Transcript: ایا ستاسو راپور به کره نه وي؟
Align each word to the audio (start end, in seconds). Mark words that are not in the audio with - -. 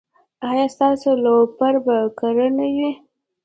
ایا 0.49 0.65
ستاسو 0.75 1.09
راپور 1.25 1.75
به 1.85 1.97
کره 2.19 2.47
نه 2.57 2.67
وي؟ 2.75 2.91